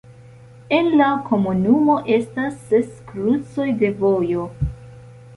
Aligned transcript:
En 0.75 0.87
la 1.01 1.09
komunumo 1.25 1.97
estas 2.15 2.55
ses 2.69 2.87
krucoj 3.11 3.67
de 3.83 3.91
vojo. 4.01 4.47